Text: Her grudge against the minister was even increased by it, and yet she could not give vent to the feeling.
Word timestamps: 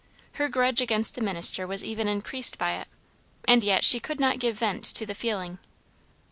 Her 0.31 0.49
grudge 0.49 0.81
against 0.81 1.13
the 1.13 1.21
minister 1.21 1.67
was 1.67 1.83
even 1.83 2.07
increased 2.07 2.57
by 2.57 2.71
it, 2.71 2.87
and 3.47 3.63
yet 3.63 3.83
she 3.83 3.99
could 3.99 4.19
not 4.19 4.39
give 4.39 4.57
vent 4.57 4.83
to 4.85 5.05
the 5.05 5.13
feeling. 5.13 5.59